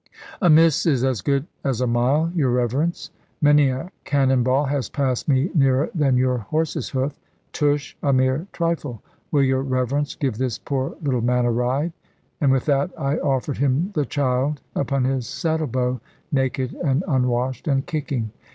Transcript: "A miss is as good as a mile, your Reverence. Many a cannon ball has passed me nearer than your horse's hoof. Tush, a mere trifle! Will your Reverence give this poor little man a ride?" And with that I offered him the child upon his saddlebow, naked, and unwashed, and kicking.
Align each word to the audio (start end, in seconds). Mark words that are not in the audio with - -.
"A 0.41 0.49
miss 0.49 0.87
is 0.87 1.03
as 1.03 1.21
good 1.21 1.45
as 1.63 1.79
a 1.79 1.85
mile, 1.85 2.31
your 2.33 2.49
Reverence. 2.49 3.11
Many 3.39 3.69
a 3.69 3.91
cannon 4.03 4.41
ball 4.41 4.65
has 4.65 4.89
passed 4.89 5.27
me 5.29 5.51
nearer 5.53 5.91
than 5.93 6.17
your 6.17 6.39
horse's 6.39 6.89
hoof. 6.89 7.19
Tush, 7.53 7.95
a 8.01 8.11
mere 8.11 8.47
trifle! 8.51 9.03
Will 9.29 9.43
your 9.43 9.61
Reverence 9.61 10.15
give 10.15 10.39
this 10.39 10.57
poor 10.57 10.95
little 11.03 11.21
man 11.21 11.45
a 11.45 11.51
ride?" 11.51 11.93
And 12.41 12.51
with 12.51 12.65
that 12.65 12.89
I 12.99 13.17
offered 13.19 13.59
him 13.59 13.91
the 13.93 14.07
child 14.07 14.59
upon 14.75 15.03
his 15.03 15.27
saddlebow, 15.27 15.99
naked, 16.31 16.73
and 16.83 17.03
unwashed, 17.07 17.67
and 17.67 17.85
kicking. 17.85 18.31